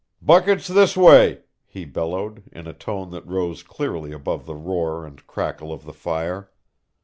[0.19, 5.23] "Buckets this way!" he bellowed, in a tone that rose clearly above the roar and
[5.27, 6.49] crackle of the fire.